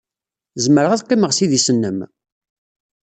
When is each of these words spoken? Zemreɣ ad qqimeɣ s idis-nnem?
Zemreɣ 0.63 0.91
ad 0.93 1.03
qqimeɣ 1.03 1.31
s 1.33 1.39
idis-nnem? 1.43 1.97